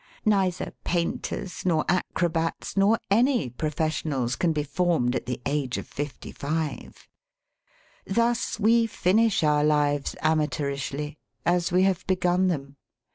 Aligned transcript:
Neither 0.25 0.73
painters, 0.83 1.63
nor 1.63 1.85
acrobats, 1.87 2.75
nor 2.75 2.97
any 3.11 3.51
professionals 3.51 4.35
can 4.35 4.51
be 4.51 4.63
formed 4.63 5.15
at 5.15 5.27
the 5.27 5.39
age 5.45 5.77
of 5.77 5.85
fifty 5.87 6.31
five. 6.31 7.07
Thus 8.07 8.59
we 8.59 8.87
finish 8.87 9.43
our 9.43 9.63
lives 9.63 10.15
amateurishly, 10.23 11.19
as 11.45 11.71
we 11.71 11.83
have 11.83 12.03
begun 12.07 12.47
them. 12.47 12.77